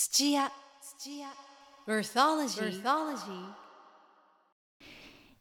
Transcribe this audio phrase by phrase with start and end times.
[0.00, 0.52] 土屋。
[0.80, 1.26] 土屋
[1.88, 3.16] Earthology Earthology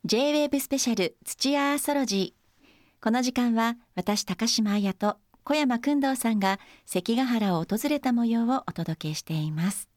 [0.03, 2.65] J-WAVE スペシャル土屋アーソロジー
[2.99, 9.87] この時間は私高島彩と小山君堂さんが関ヶ原を訪れた模様をお届けしています。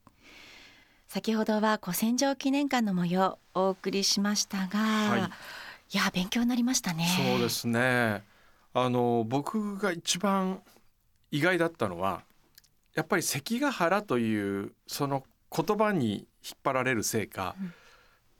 [1.09, 5.21] 先ほどは古戦場記念館の模様をお送りしましたが、はい。
[5.21, 7.07] い、や勉強になりましたね。
[7.17, 8.23] そうですね。
[8.75, 10.61] あの僕が一番
[11.31, 12.25] 意外だったのは
[12.95, 17.57] やっぱり関ヶ原というその言葉に引っ張られるせいか、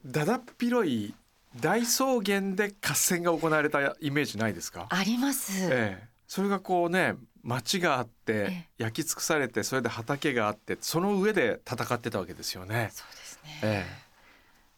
[0.05, 1.13] だだっ広い
[1.59, 12.89] 大草原で合戦が行われたイメージないですか、あります、ええ、それがこうね町があってえ焼き尽くされてそれで畑があってその上で戦ってたわけですよね。
[12.93, 13.85] そうですね、え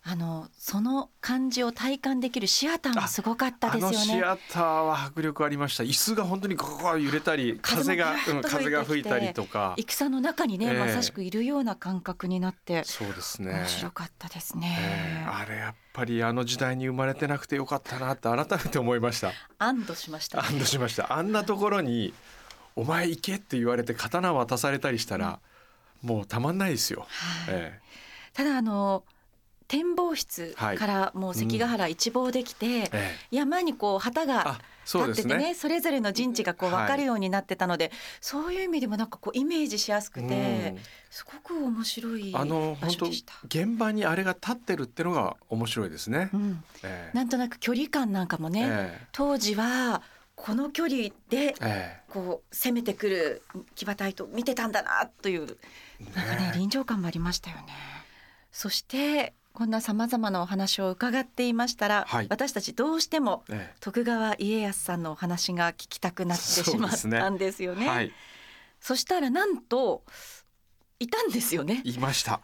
[0.06, 3.98] あのその感じを体感できるシアターもすごかったですよね。
[3.98, 5.86] のシアターは迫力ありました。
[5.86, 8.14] 椅子が本当にゴゴゴ揺れたり風が
[8.44, 9.76] 風が吹いたりとか。
[9.78, 10.80] 戦の中にね、ええ。
[10.80, 13.54] まさしくいるような感覚になってそうですね。
[13.54, 14.78] 面白かったですえね。
[14.78, 19.32] え、あれやっぱりあの時代に生まれてなくてよかったなって改めて思いました。
[19.58, 21.14] 安堵しました、ね、安堵しました。
[21.14, 22.14] あんなところに
[22.76, 25.40] 「お前行け」って言われて刀渡されたりしたら、
[26.02, 27.56] もうたまんないですよ、はい。
[27.56, 27.80] え。
[28.34, 29.06] ただあの
[29.74, 30.78] 展望室はい。
[30.78, 33.16] からもう関ヶ原一望できて、ええ。
[33.32, 36.84] 山にこう旗が立っててねそれぞれの陣地がこうはい。
[36.84, 40.80] 分かるようになってたので、そういう意味でもなんかこうイメージしやすくて、うん。
[41.10, 43.34] すごく面白いあの本当場所でした。
[43.46, 46.30] 現場にあれが立ってるってのが面白いですね。
[46.34, 47.18] うん、ええ。
[47.18, 50.04] なんとなく距離感なんかもね、え当時は
[50.36, 52.00] この距離でええ。
[52.10, 53.42] こう攻めてくる
[53.74, 55.58] 騎馬隊と見てたんだなという
[56.00, 57.64] えなんかね臨場感もありましたよね。
[58.52, 62.28] そしてこんなさまざまなお話を伺っていましたら、はい。
[62.30, 63.76] 私たちどうしてもええ。
[63.80, 67.88] 徳川家康さんのお話が聞きたくなってしまったんですよね。
[67.88, 68.12] はい。
[68.80, 70.04] そしたらなんと
[71.00, 71.82] いたんですよね。
[71.86, 72.42] いました。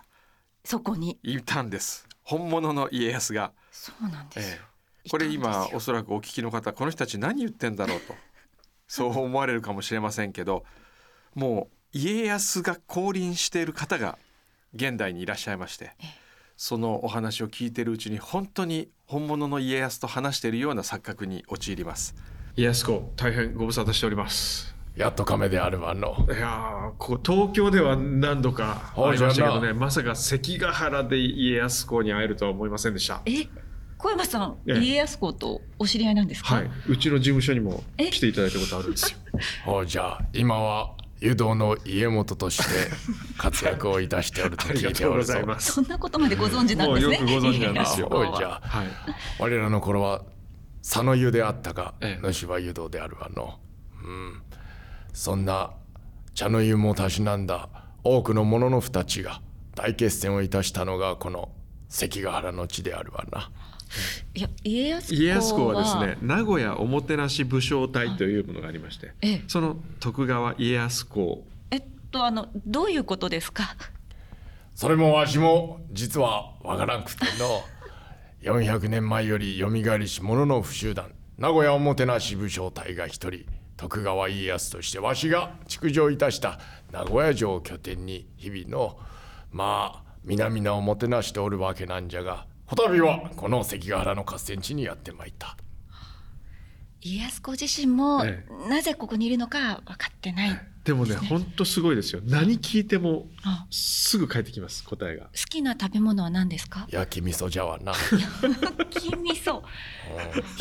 [0.63, 1.17] そこに。
[1.23, 2.07] いたんです。
[2.21, 4.57] 本物の家康が、そうなんですよ。
[4.61, 4.69] ええ。
[5.09, 8.15] これ今おそらくお聞きの方この人たち何言ってんだろうと
[8.87, 10.65] そう思われるかもしれませんけど
[11.33, 14.19] もう家康が降臨している方が
[14.75, 16.28] 現代にいらっしゃいましてええ
[16.61, 22.15] そのお話を聞いているうちに本当に本物の家康と話しているような錯覚に陥ります。
[22.57, 24.75] 家康公大変ご無沙汰しております。
[24.97, 26.17] やっと亀であるわの。
[26.27, 33.21] いやーここ東京では何度か会いましたけどねまさか関ヶ原で家康公に会えるとは思いませんでした。
[33.25, 33.47] え
[33.97, 34.79] 小山さん、ええ。
[34.79, 36.55] 家康公とお知り合いなんですか？
[36.55, 36.69] はい。
[36.89, 39.15] うちの事務所にも来ていただいたことあるんです
[39.65, 39.85] よ。
[39.87, 42.63] じゃあ今は湯道の家元として
[43.37, 45.33] 活躍をいたしておると聞いておるぞ。
[45.33, 47.19] ざいますそんなことまでご存知なんですね。
[47.19, 48.87] もうよくご存知なんですよじゃあはい
[49.39, 50.23] 我らの頃は
[50.81, 53.59] 佐野湯であったが、ええ主は湯道であるわの。
[54.03, 54.41] うん。
[55.13, 55.71] そんな
[56.33, 57.67] 茶の湯もたしなんだ
[58.03, 59.41] 多くの者の二ちが
[59.75, 61.49] 大決戦をいたしたのがこの
[61.89, 63.51] 関ヶ原の地であるわな。
[64.35, 65.21] いや家康公は。
[65.21, 69.43] 家康公はですね名古屋おもてなし武将隊というものがありましてええ。
[69.47, 71.45] その徳川家康公。
[71.71, 73.75] えっとあのどういうことですか？
[74.75, 77.63] それもわしも実はわからんくての
[78.41, 83.45] 400年前よりよみがえりし者の不集団名古屋おもてなし武将隊が一人
[83.75, 86.59] 徳川家康としてわしが築城いたした
[86.91, 88.97] 名古屋城を拠点に日々の
[89.51, 95.57] まあ皆々をもてなしておるわけなんじゃがこたびはこの関ヶ原の合戦地にやってまいった。
[97.01, 100.61] 家康公自身も、えなぜここにいるのか分かってない。
[100.83, 102.21] でもね本当すごいですよ。
[102.25, 103.65] 何聞いてもあ。
[103.71, 105.25] すぐ返ってきます答えが。
[105.25, 106.85] 好きな食べ物は何ですか？
[106.89, 107.93] 焼き味噌じゃわな
[108.85, 109.63] 焼き味噌、うん。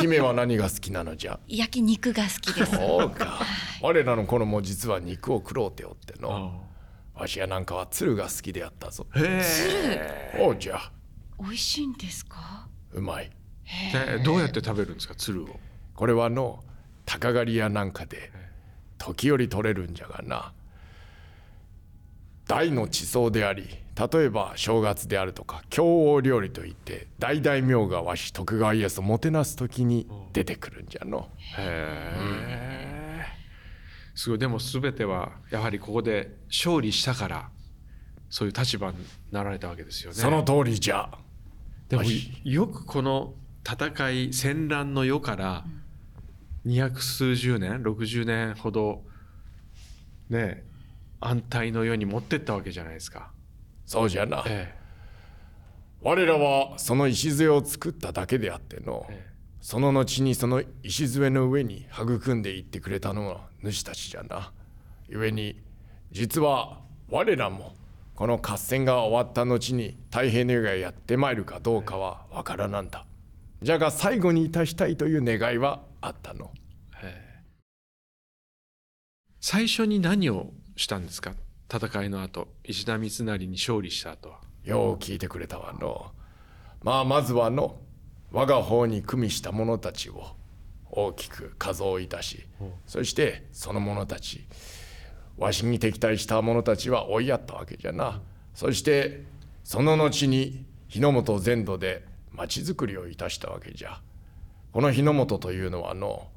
[0.01, 1.39] 姫は何が好きなのじゃ？
[1.49, 2.73] 焼肉が好きです。
[2.77, 3.41] そうか。
[3.83, 6.65] 我らの頃も実は肉を食ろうておっての。
[7.15, 9.07] わしやなんかは鶴が好きであったぞ。
[9.17, 10.81] へおうじゃ
[11.41, 12.69] 美味しいんですか？
[12.93, 13.31] うまい。
[13.67, 14.23] え。
[14.25, 15.61] どうやって食べるんですか鶴を？
[15.95, 16.65] これはの
[17.07, 18.31] 鷹狩りやなんかで
[18.99, 20.53] 時折取れるんじゃがな。
[22.47, 23.69] 大の地層であり
[24.13, 31.29] 例えば正月であるとか京王料理といって大大名がわし徳川家康をもてなす時に出てくるんじゃの。
[31.59, 33.27] へえ。
[34.15, 37.51] すごいでも全てはやはりここで勝利したから
[38.31, 38.97] そういう立場に
[39.31, 41.09] なられたわけですよねその通りじゃ
[41.89, 42.03] でも
[42.45, 43.35] よくこの
[43.67, 45.65] 戦い戦乱の世から
[46.65, 49.03] 二百数十年60年ほど
[50.29, 50.65] ね
[51.21, 53.31] 安泰の世に持ってったわけじゃないですか。
[53.87, 54.45] そうじゃな。
[54.47, 54.75] え
[56.01, 59.39] 我らはその礎を作っただけであっての、ええ。
[59.61, 64.53] その後にその礎の上に育んでいってくれたのは主たちじゃな。
[65.11, 65.61] 故に
[66.13, 66.81] 実は
[67.11, 67.75] 我らも
[68.19, 73.07] この合戦が終わった後に太平の世がやってまいるかどうかはわからなんだ。
[73.63, 76.51] じゃが最後にいたしたいという願いはあったの。
[79.41, 81.35] 最初に何をしたんですか？
[81.73, 84.41] 戦いの後石田三成に勝利した後は。
[84.65, 86.11] よう聞いてくれたわの。
[86.83, 87.79] まあまずはの
[88.33, 90.25] 我が方に組みした者たちを
[90.91, 92.49] 大きく数をいたし
[92.85, 94.45] そしてその者たち
[95.39, 98.21] わしに敵対した者たちは追いやったわけじゃな。
[98.55, 99.25] そして
[99.65, 104.01] その後に日の本全土で町づくりをいたしたわけじゃ。
[104.73, 106.29] この日の本というのはの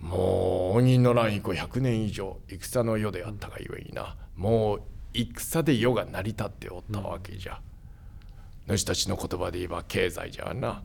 [0.00, 4.16] もう鬼の乱以降100年以上戦の世であったがゆえにな。
[4.34, 4.82] もう
[5.14, 7.60] 戦で世が成り立っておったわけじゃ、
[8.66, 10.82] 主たちの言葉で言えば経済じゃな。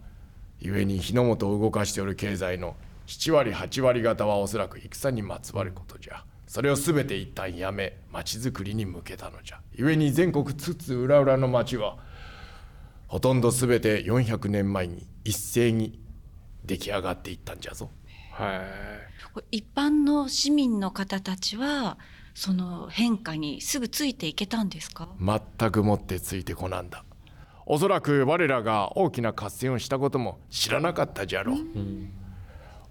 [0.62, 2.76] 故に日の本を動かしておる経済の
[3.08, 6.24] 7割8割方はおそらく戦にまつわることじゃ。
[6.52, 9.62] それを全て一旦やめ町づくりに向けたのじゃ。
[9.78, 11.96] 故に全国津々浦々の町は
[13.08, 15.98] ほとんど全て400年前に一斉に
[16.66, 17.90] 出来上がっていったんじゃぞ。
[18.34, 18.60] はい
[19.34, 21.98] これ一般の市民の方たちは
[22.36, 25.08] その変化にすぐついていけたんですか？
[25.22, 27.06] 全くもってついてこなんだ。
[27.66, 31.60] おそらく我らが大きな合戦をしたことも知らなかったじゃろう、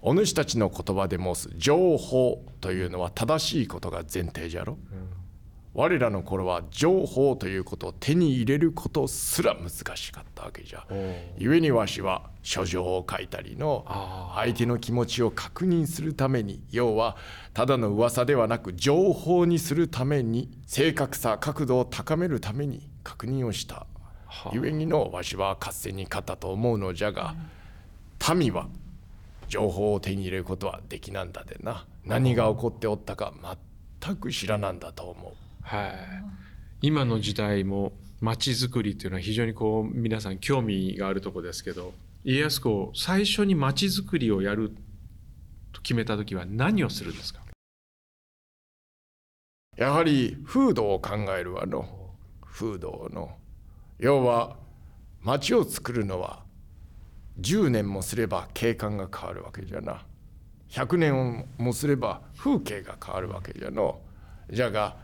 [0.01, 4.77] お主たちの言葉で申す情報というのは正しいことが前提じゃろ、
[5.73, 10.85] 我らの頃は情報ということを手に入れることすら難しかったわけじゃ。
[11.37, 13.85] 故にわしは書状を書いたりの
[14.35, 17.15] 相手の気持ちを確認するために要は
[17.53, 23.85] ただの噂ではなく情報にするために正確さ角度を高めるために確認をした。
[24.51, 27.35] 故にのわしは合戦に勝ったと思うのじゃが
[28.33, 28.67] 民は
[29.51, 31.85] 情報を手に入れることはできなんだでな。
[32.05, 33.33] 何が起こっておったか
[34.01, 35.33] 全く知らなんだと思う。
[35.61, 35.93] はい。
[36.81, 41.93] 今の時代も町づくりっていうのは非常にこう皆さん興味があるところですけど
[42.23, 44.73] 家康公最初に町づくりをやる
[45.73, 47.41] と決めた時は何をするんですか？
[49.75, 51.85] やはり風土を考えるわの
[52.45, 53.35] 風土の。
[53.99, 54.55] 要は
[55.21, 56.43] 町を作るのは
[57.39, 60.03] 10年もすれば景観が変わるわけじゃな。
[60.69, 63.99] 100年もすれば風景が変わるわけじゃの。
[64.49, 64.95] じゃが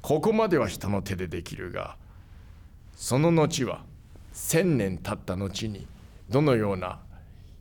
[0.00, 1.96] ここまでは人の手でできるが
[2.94, 3.84] その後は
[4.34, 5.86] 1,000年経った後に
[6.28, 7.00] どのような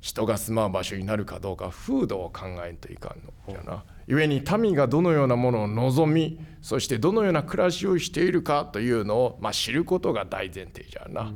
[0.02, 3.34] 人が住まう場所になるかどうか風土を考えんといかんの。
[3.54, 3.84] じゃな。
[4.08, 11.34] 故に民がどのようなものを望みそしてどのような暮らしをしているかというのを、まあ、知ることが大前提じゃな。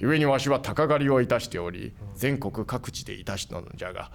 [0.00, 4.10] 故にわしは鷹狩りをいたしており全国各地でいたしのじゃが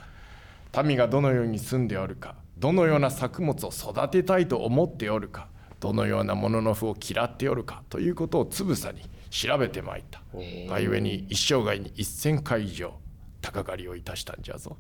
[0.84, 5.48] 民がどのように住んでおるかどのような作物を育てたいと思っておるか
[5.80, 9.02] どのようなものの負を嫌っておるかということをつぶさに
[9.32, 10.22] 調べてまいった。
[10.70, 12.94] がゆえに一生涯に1,000回以上
[13.42, 14.78] 鷹狩りをいたしたんじゃぞ。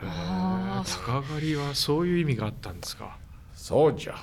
[0.00, 3.16] 鷹狩りはそういう意味があったんですか？
[3.54, 4.16] そうじゃ。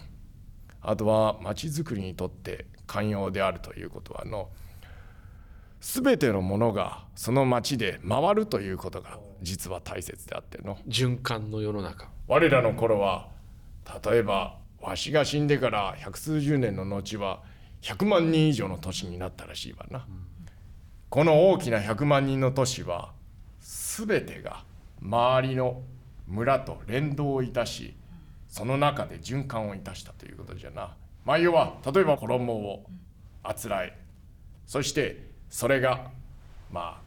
[0.81, 4.49] あとは町づくりにとって寛容であるということはの
[5.81, 10.77] 全てのものがその町で回るということが実は大切であっての。
[10.87, 12.07] 循環の世の中。
[12.27, 13.29] 我らの頃は
[14.05, 17.41] 例えばわしが死んでから百数十年の後は
[17.81, 20.05] 100万人以上の都市になったらしいわな、
[21.09, 23.11] この大きな100万人の都市は
[23.59, 24.63] 全てが
[25.01, 25.81] 周りの
[26.27, 27.95] 村と連動いたし
[28.47, 30.95] その中で循環をいたしたということじゃな。
[31.25, 32.85] まあ要は例えば衣を
[33.41, 33.99] あつらえ
[34.67, 36.09] そしてそれが
[36.71, 37.01] まあ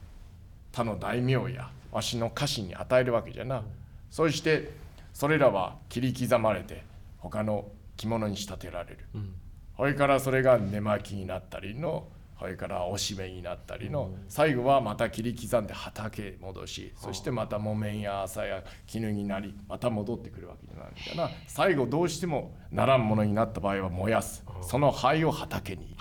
[0.71, 3.63] 他の大名やわしの家臣に与えるわけじゃな。
[4.11, 4.71] そして
[5.13, 6.85] それらは切り刻まれて
[7.19, 7.65] 他の
[7.97, 8.99] 着物に仕立てられる、
[9.77, 12.07] それからそれが寝巻きになったりの
[12.39, 21.31] それからおしめになったりの、最後はまた切り刻んで畑へ戻しそしてまた木綿や麻や絹になりまた戻ってくるわけなんだな。
[21.47, 24.45] 最後どうしてもならんものになった場合は燃やす。
[24.63, 25.97] その灰を畑に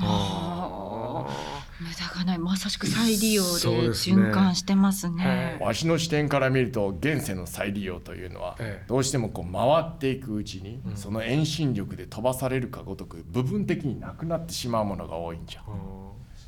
[2.14, 5.58] がないまさしく再利用で循環してますね。
[5.62, 8.86] わしの視点から見ると現世の再利用というのはええ。
[8.88, 15.64] どうしてもこう回っていくうちにその遠心力で飛ばされるかごとく部分的になくなってしまうものが多いんじゃ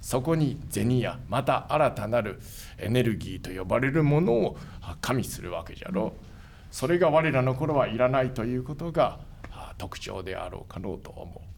[0.02, 2.40] そこに銭やまた新たなる
[2.78, 6.14] エネルギーと呼ばれるものをあ加味するわけじゃろ。
[6.70, 9.20] それが我らの頃はいらないということが
[9.52, 11.56] あ特徴であろうかのうと思う。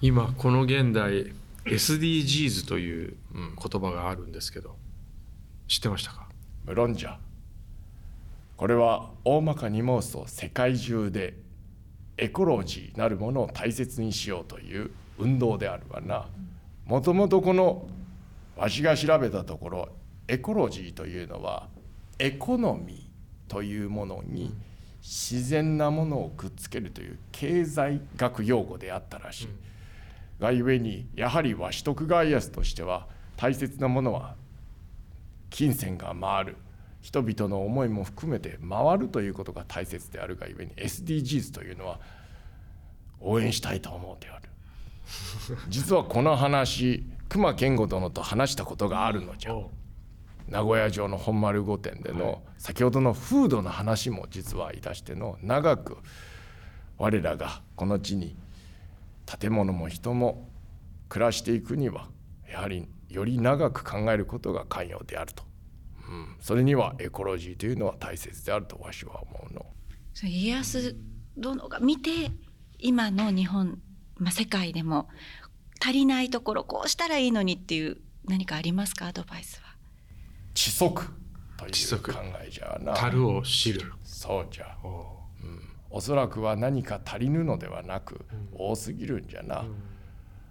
[0.00, 1.32] 今この現代
[1.70, 4.76] SDGs という言葉があるんですけど
[5.66, 6.28] 知ってましたか？
[6.64, 7.18] 無論じゃ。
[8.56, 11.34] これは大まかに申すと世界中で
[12.16, 16.26] エコロジーなるものを大切にしようという運動であるわな。
[16.86, 17.86] もともとこの
[18.56, 19.88] わしが調べたところ
[20.26, 21.68] エコロジーというのは
[22.18, 24.52] エコノミーというものに
[25.00, 29.48] 自然なものをくっつけるという経済学用語であったらしい。
[30.40, 34.34] がゆえにやはりは取得ガイアスとしては大切なものは
[35.50, 36.56] 金銭が回る。
[37.00, 42.00] 人々の思いも含めて回るということが大切であるがゆえに SDGs というのは
[43.20, 44.42] 応援したいと思うである
[45.68, 49.54] 実はこの話熊健吾殿と話したことがあるのじゃ。
[50.48, 55.98] 名古屋城の本丸御殿での先ほどの風土の話も実はいたしての長く
[56.96, 58.34] 我らがこの地に
[59.40, 60.48] 建物も人も
[61.08, 62.08] 暮らしていくには
[62.50, 65.42] やはりより長く考えることが肝要であると、
[66.08, 69.66] うん、それにはエコロジーというのは大切であるとわしは思うの。
[70.22, 70.96] 家康
[71.36, 72.10] 殿が見て
[72.78, 73.80] 今の日本、
[74.16, 75.08] まあ、世界でも
[75.80, 79.06] 足りないところこうしたらいいのにっていう何かありますか？
[79.06, 79.68] アドバイスは。
[80.54, 81.06] 知足
[81.56, 82.94] という考えじゃな。
[82.94, 83.92] 樽を知る。
[84.02, 84.76] そうじゃ。
[84.84, 84.88] う
[85.46, 89.60] ん、おそらくは何か足りぬのではなく、多すぎるんじゃな。
[89.60, 89.74] うん、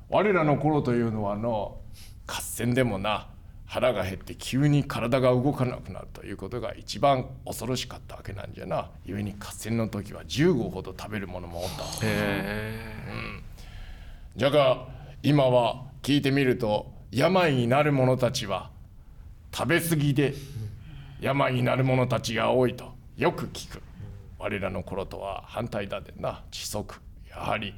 [0.09, 1.77] 我らの頃というのはの
[2.25, 3.27] 合戦でもな
[3.65, 8.89] 腹が減って急に体が動かなくなるということが一番恐ろしかったわけなんじゃな。
[9.05, 11.83] 故に合戦の時は10合ほど食べるものもおった。
[11.83, 13.43] へえ、うん、
[14.35, 14.87] じゃが
[15.21, 18.71] 今は聞いてみると病になる者たちは
[19.53, 20.33] 食べ過ぎで
[21.19, 23.81] 病になる者たちが多いとよく聞く
[24.39, 27.73] 我らの頃とは反対だでな窒息やはり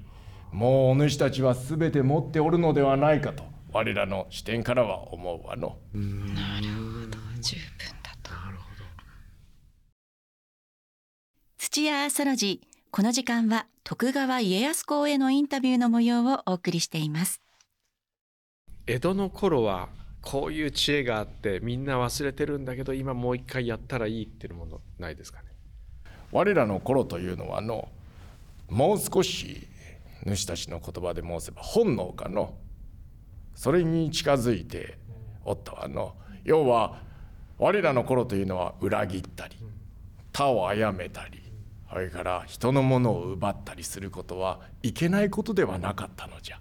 [0.51, 5.78] もうお主たちは全て持っておるのではないかと我らの視点からは思うわの。
[5.94, 8.32] なるほど十分だと。
[8.34, 8.84] なるほど
[11.60, 17.42] 土屋アーソロジーこの時間は徳川家康公へのインタビューの模様をお送りしています。
[18.88, 19.89] 江戸の頃は
[20.22, 25.50] こういう知恵があってみんな忘れてるんだけど今もう一回やったらいいっていうものないですかね
[26.31, 27.89] 我らの頃というのはの
[28.69, 29.67] もう少し
[30.25, 32.53] 主たちの言葉で申せば本能かの
[33.55, 34.98] それに近づいて
[35.43, 37.01] おったわの要は
[37.57, 39.55] 我らの頃というのは裏切ったり
[40.31, 41.41] 他を殺めたり
[41.89, 46.59] それから人のものを奪ったりすることはいけないことではなかったのじゃ。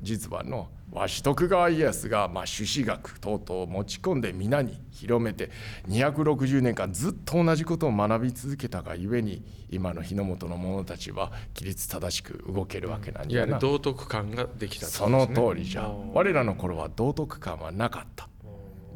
[0.00, 5.50] 実はのわし徳川家康が、まあ、朱子学等々を持ち込んで皆に広めて
[5.88, 13.58] 260年間ずっと同じことを学び続けたがゆえに今の日の本の者たちは規律正しく動けるわけなんじゃな。
[13.60, 18.28] 道徳感ができた、ね、その通りじゃ我らの頃は道徳感はなかった。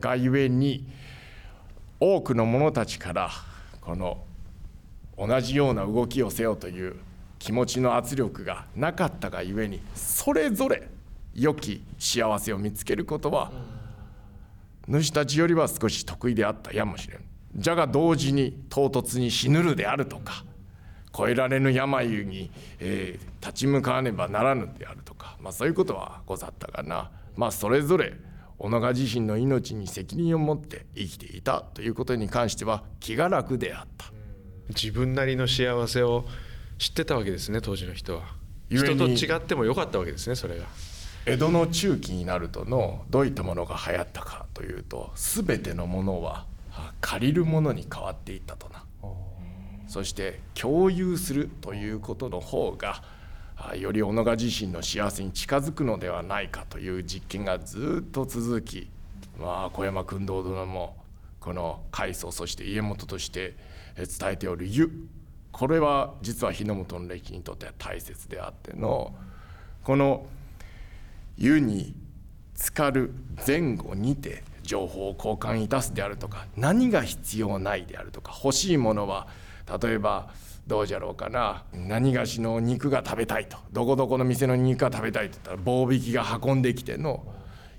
[0.01, 0.87] がゆえに
[2.01, 3.31] 多くの者たちから
[3.81, 4.25] この
[5.17, 6.97] 同じような動きをせよという
[7.39, 10.89] 気持ちの圧力がなかったがゆえにそれぞれ
[11.35, 13.51] 良き幸せを見つけることは
[14.87, 17.25] 主たちよりは少し得意であったやもしれん。
[17.57, 20.45] じゃが同時に唐突に死ぬるであるとか
[21.15, 22.51] 越えられぬ病に、
[22.81, 28.15] えー、立ち向かわねばならぬであるとか、まあ、そういうことはござったがな、まあ、それぞれ
[28.59, 34.07] 小野川自身の命に責任を持って生きていたということに関しては気が楽であった。
[34.71, 36.25] 自分なりの幸せを
[36.79, 38.23] 知ってたわけですね当時の人は。
[38.71, 40.65] 人と違ってもよかったわけですねそれが
[41.27, 46.45] 江戸の中期になるとのどういったものが流行ったかというと全てのものは
[47.01, 48.85] 借りるものに変わっていったとな。
[49.87, 53.03] そして共有するということの方が
[53.77, 58.91] より小野川自身の幸せに近づくのではないかという実験がずっと続き
[59.39, 60.97] まあ小山君堂殿も
[61.41, 63.57] この海藻そして家元として
[63.97, 64.91] 伝えておる湯。
[65.53, 69.15] これは実は日の本の歴史にとっては大切であっての
[69.85, 70.27] この
[71.37, 71.95] 湯に
[72.57, 73.13] 浸かる
[73.47, 79.27] 前後にて情報を交換いたすであるとか何が必要ないであるとか欲しいものは
[79.81, 80.31] 例えば
[80.67, 87.25] どうじゃろうかな何がしの肉が食べたいとどこどこの店の肉が食べたいと言ったら棒引きが運んできての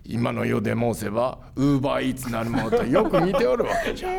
[0.04, 4.10] 今の世で申せばウーバーイーツなるものとよく似ておるわけじゃ。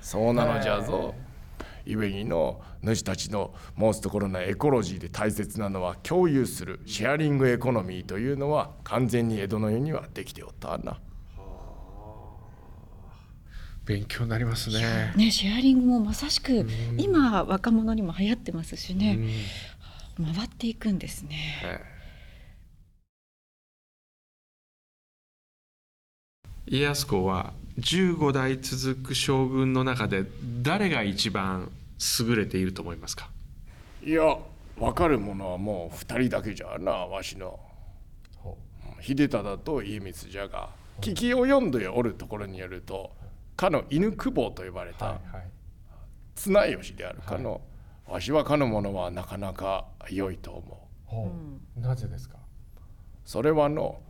[0.00, 1.14] そうなのじゃぞ。
[1.88, 10.98] ゆえにの主たちの申すところのエコロジーで大切なのは共有するシェアリングエコノミーというのは完全に江戸の世にはできておったな。
[13.86, 15.14] 勉強になりますね。
[15.16, 16.66] ね、シェアリングもまさしく
[16.98, 19.18] 今若者にも流行ってますしね。
[20.18, 21.80] 回っていくんですね。
[26.66, 30.24] 家康公は15代続く将軍の中で
[30.60, 31.70] 誰が一番
[32.20, 33.30] 優れていると思いますか？
[34.02, 34.38] いや
[34.76, 37.58] 分かるものはもう二人だけじゃなわしの。
[38.36, 38.56] ほ
[39.00, 40.70] 秀忠と家光じゃが。
[41.00, 43.12] 聞き及んでおるところによると
[43.56, 45.48] かの犬久保と呼ばれたはいはい。
[46.34, 47.60] 綱吉であるかの、
[48.06, 51.06] わしはかの者はなかなか良いと思う。
[51.06, 51.32] ほ
[51.76, 51.80] う。
[51.80, 52.36] なぜですか？
[53.24, 54.00] それはの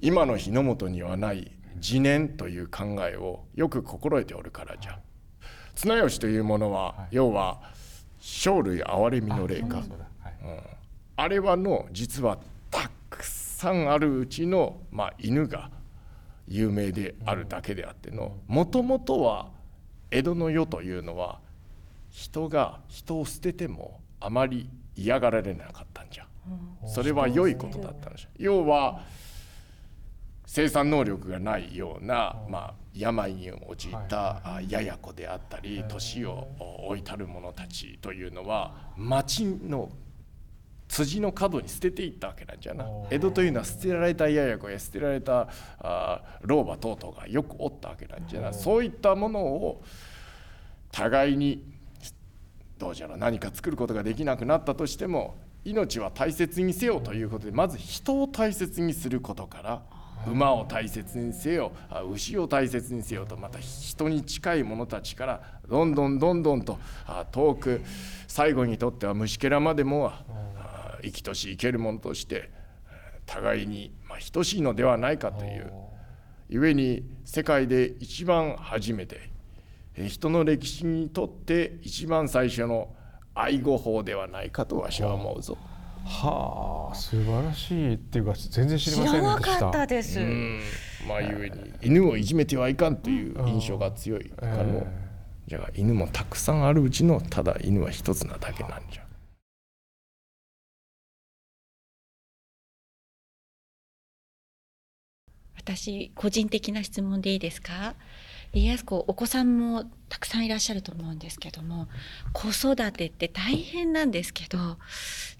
[0.00, 4.98] 今の日の本にはない自念という考えをよく心得ておるからじゃ
[5.78, 7.60] 綱吉というものは、要は
[8.18, 9.80] 生類憐れみの霊か。
[11.14, 12.36] あれはの実は
[12.68, 15.70] たくさんあるうちの、まあ、犬が
[16.48, 19.50] 有名であるだけであってのもともとは
[20.10, 21.40] 江戸の世というのは
[22.10, 26.26] 人が人を捨ててもあまり嫌がられなかったんじゃ。
[26.86, 29.02] それは良いことだったんです要は
[30.50, 36.48] 生産能力がないような、まあ、病に陥ったあやや子であったり年を
[36.86, 39.90] 置いたる者たちというのは町の
[40.88, 42.86] 辻の角に捨てていったわけなんじゃな。
[43.10, 45.48] 江戸というのは捨てられたやや子や捨てられた
[45.80, 48.54] あ老婆等々がよくおったわけなんじゃな。
[48.54, 49.82] そういったものを
[50.90, 51.62] 互いに
[52.78, 55.36] どうじゃろう何か作ることができなくなったとしても
[55.66, 59.97] 命は大切にせよということでまず人を大切にすることから
[60.30, 61.72] 馬を大切にせよ
[62.12, 66.78] 牛を大切にせよとまた人に近い者たちからどんどんどんどんと
[67.32, 67.82] 遠く
[68.26, 72.50] 最後にとっては虫けらまでもあ生きとし生けるものとして
[73.26, 73.92] 互いに、
[74.32, 75.70] 等しいのではないかという
[76.50, 79.30] 故に世界で一番初めて
[80.08, 82.94] 人の歴史にとって一番最初の
[83.34, 85.58] 愛護法ではないかとわしは思うぞ。
[86.04, 86.94] はあ。
[86.94, 89.52] 素晴らしいっていうか全然知り知らませんでした。
[89.52, 90.20] なかったです。
[90.20, 90.60] うん。
[91.06, 94.86] まあゆえに犬をいじめてはいかんという印象が強いかの、え
[95.46, 99.02] じゃあ犬もたくさんあるうちのただ犬は一つなだけなんじゃ。
[105.56, 107.94] 私個人的な質問でいいですか？
[108.52, 111.86] 家康公お子さんもたくさんいらっしゃると思うんですけども
[112.32, 114.78] 子育てって大変なんですけど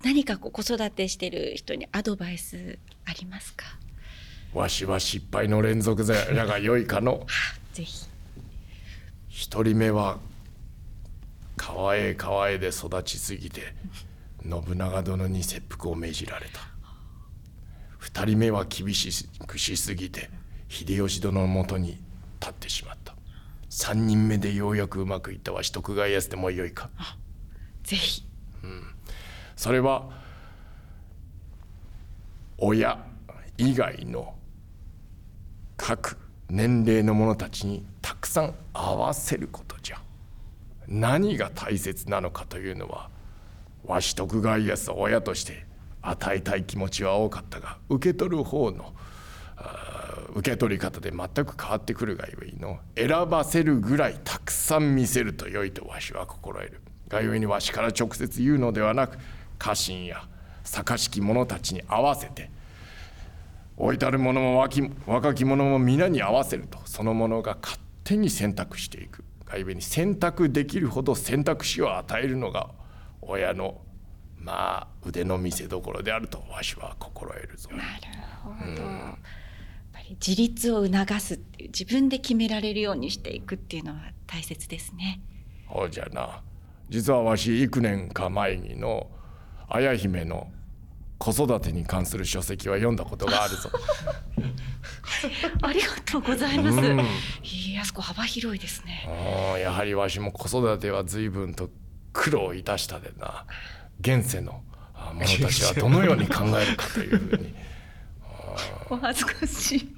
[0.05, 3.65] 何か子育てしてる人にアドバイスありますか？
[4.55, 7.27] わしは失敗の連続じゃが良いかの。
[7.73, 8.07] ぜひ。
[9.29, 10.19] 一人目は
[11.57, 13.75] 川へ川へで育ちすぎて
[14.43, 16.61] 信長殿に切腹を命じられた。
[17.99, 20.31] 二人目は厳しくしすぎて
[20.69, 21.99] 秀吉殿のもとに
[22.41, 23.15] 立ってしまった。
[23.69, 25.63] 三人目でようやくうまくいったわ。
[25.63, 26.91] し徳川家康でもよいか。
[27.83, 28.27] ぜひ。
[29.57, 30.09] それは
[32.59, 33.05] 親
[33.57, 34.35] 以外の
[35.77, 36.17] 各
[36.49, 40.01] 年齢の者たちにたくさん合わせることじゃ。
[40.87, 43.11] 何が大切なのかというのは
[43.85, 45.67] わし徳川家康は親として
[46.01, 48.95] 与えたい気持ちは多かったが受け取る方の
[50.39, 56.81] 受け取り方で全く変わってくるがゆえの選ばせるぐらいたくさん見せると良いとわしは心得る。
[57.09, 59.19] がゆえにわしから直接言うのではなく
[59.59, 60.29] 家臣や
[60.63, 62.51] 坂しき者たちに合わせて
[63.79, 69.25] 老いたる者も若き若き者も皆に合わせるとその者が勝手に選択していく。
[69.45, 72.69] がゆえに選択できるほど選択肢を与えるのが
[73.23, 73.81] 親の
[74.37, 77.71] まあ腕の見せ所であるとわしは心得るぞ。
[77.71, 77.83] なる
[78.45, 78.57] ほど、
[80.11, 85.21] 自立を促すっていう自分で決められるようにしていくっていうのは大切ですね。
[85.67, 86.43] ほうじゃな。
[86.89, 89.09] 実はわし幾年か前にの
[89.69, 90.51] 綾姫の
[91.19, 93.71] 子育てに関する書籍は読んだことがあるぞ。
[95.63, 97.07] ありがとうございます、うん。
[97.43, 99.09] 家康公幅広いですね。
[99.61, 101.71] やはりわしも子育ては随分と
[102.13, 103.45] 苦労いたしたでな。
[104.01, 104.63] 現世の
[104.95, 107.55] あ者たちはどのように考えるかというふうに。
[108.91, 109.98] お恥ずかしい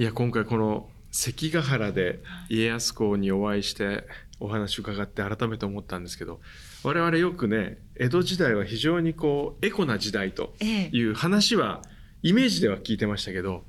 [0.00, 4.06] いや今回この関ヶ原で家康公にお会いして
[4.38, 6.38] お話を伺って改めて思ったんですけど
[6.84, 10.90] 我々よくね江戸時代は非常にこうエコな時代とええ。
[10.92, 11.82] いう話は
[12.22, 13.64] イメージでは聞いてましたけど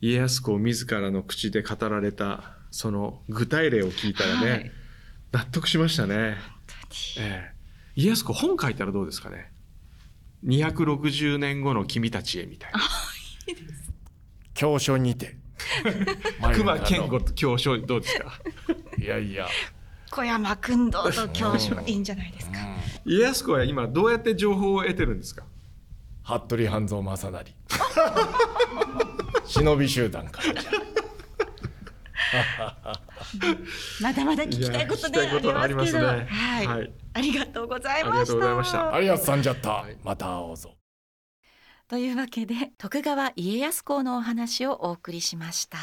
[0.00, 4.72] 家康公自らの口で語られたその具体例を聞いたらね、はい。
[5.32, 6.38] 納得しましたね、
[7.18, 7.52] ええ。
[7.96, 9.52] 家康公本書いたらどうですかね
[10.46, 12.80] ？260年後の君たちへみたいな
[14.54, 15.36] 教書にて。
[16.54, 18.32] 熊健吾と教書どうですか？
[18.98, 19.46] いやいや。
[20.10, 22.58] 小山君堂と教授いいんじゃないですか。
[23.04, 25.44] 家康公は今どうやって情報を得てるんですか？
[26.24, 27.54] 服部半蔵正成。
[29.46, 30.54] 忍び集団から。
[34.00, 36.92] まだまだ聞きたいことねいや聞きたいことありますけど、ありますねはい、はい。
[37.14, 38.10] ありがとうございました。
[38.10, 38.94] ありがとうございました。
[38.94, 40.74] ありがとうさんじゃった、また会おうぞ
[41.94, 45.78] というわけで徳川家康公のお話をお送りしました。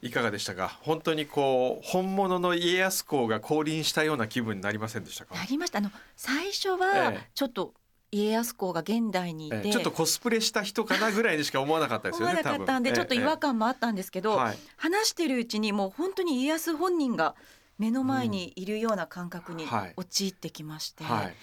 [0.00, 0.78] いかがでしたか？
[0.80, 5.34] 本当にこう本物の家康公が降臨したような気分になりませんでしたか？
[5.34, 5.80] なりました。
[5.80, 7.30] あの最初はええ。
[7.34, 7.74] ちょっと
[8.10, 9.70] 家康公が現代にいて、ええ。
[9.70, 14.58] ちょっとコスプレした人かなぐらいにしか思わなかったです思わよねなかったんで、ちょっと違和感もあったんですけど、はい。
[14.78, 17.34] 話してるうちにもう本当に家康本人が
[17.76, 19.92] 目の前にいるような感覚にはい。
[19.98, 21.34] 陥ってきまして、はい、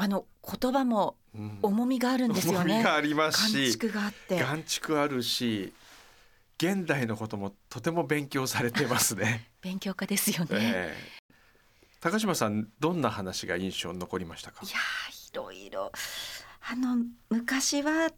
[0.00, 0.24] あの
[0.60, 2.72] 言葉もうん重みがあるんですよね。
[2.74, 4.38] 重みがあります感し触があって。
[4.38, 5.72] 眼蓄あるし
[6.56, 9.48] 現代のこともとても勉強されてますね。
[9.60, 10.48] 勉強家ですよね。
[10.52, 11.18] ええ
[12.00, 14.60] 高島さんどんな話が印象に残りましたか？
[14.64, 15.92] いやーいろいろ
[16.70, 16.96] あの
[17.28, 18.10] 昔は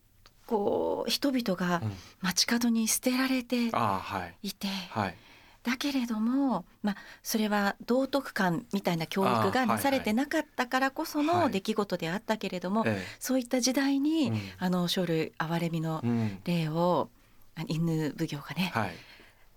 [0.46, 5.16] こう人々がうん街角に捨てられてああはいいて、はい
[5.62, 11.26] だけれども、まあ、それは道徳観みたいな教育がなされてなかったからこそはい。
[11.26, 14.40] の出来事であったけれども、えそういった時代えに、うん。
[14.58, 16.38] あの生類憐れみのうん。
[16.44, 17.10] 例を
[17.56, 18.90] あ犬奉行がね、はい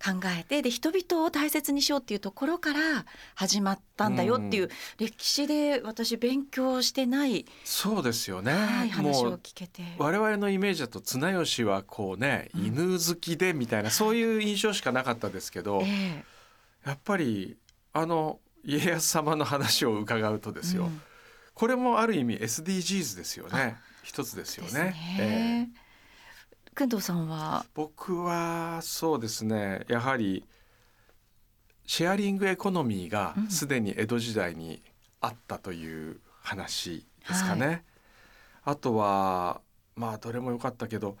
[0.04, 4.70] 考えてで人々を大切にしようっていうところから始まったんだよっていう、うん。
[4.98, 9.82] 歴史で私勉強してない、そうですよね、はい、話を聞けて。
[9.96, 12.66] 我々のイメージだと綱吉はこうねうん。
[12.66, 16.24] 犬好きでみたいな、そういう印象しかなかったですけど、ええ。
[16.86, 17.56] やっぱり
[17.94, 21.00] あの家康様の話を伺うとですよ、うん。
[21.54, 23.76] これもある意味 SDGs ですよね。
[24.02, 24.94] 一つですよですね。
[25.18, 25.26] ええ。
[25.26, 25.83] ね。
[26.76, 29.84] 工藤さんは、僕はそうですね。
[29.88, 30.44] やはり
[31.86, 33.48] シェアリングエコノミーがうん。
[33.48, 34.82] すでに江戸時代に
[35.20, 37.84] あったという話ですかね。
[38.64, 39.60] あとは
[39.94, 41.16] まあどれも良かったけど、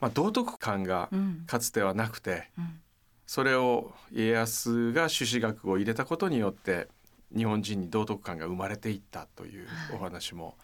[0.00, 1.44] まあ、道徳観がうん。
[1.46, 2.80] かつてはなくてうん。
[3.26, 6.88] それを家康が朱子学を入れたことによって
[7.34, 9.96] 日本人に道徳観が生まれていったというはい。
[9.96, 10.56] お話も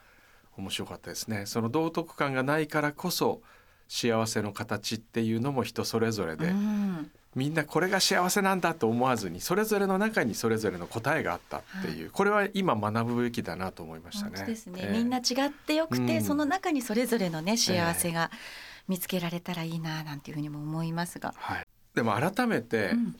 [0.57, 1.47] 面白かったですね。
[1.47, 3.43] その道徳観がないからこそ
[3.89, 7.11] 幸せの形っていうのも人それぞれで、うん。
[7.35, 14.45] みんなこれが幸せなんだと思わずにそれぞれの中にそれぞれの答えがあったっていう、これは今学ぶべきだなと思いましたね。
[14.45, 14.93] ですね、ええ。
[14.93, 16.23] みんな違ってよくて、うん。
[16.23, 18.31] その中にそれぞれのね幸せが
[18.89, 23.17] 見つけられたらいいななんていうふうにも思いますが、はい、でも改めて、うん。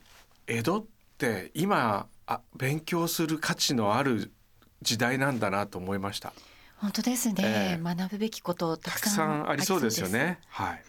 [0.47, 0.85] 江戸っ
[1.17, 4.31] て今あ勉強する価値のある
[4.81, 6.33] 時代なんだなと思いました。
[6.81, 10.39] 本当ですね、ええ学ぶべきことたたくくさんありそうですよね。
[10.47, 10.83] はい。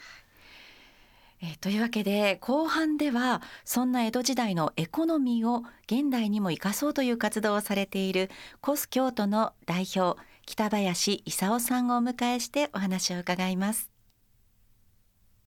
[1.43, 13.90] えーというわけで後半ではそんな江戸時代のエコノミーを現代にも生かそうという活動をされているコス京都の代表北林勲さんをお迎えしてお話を伺います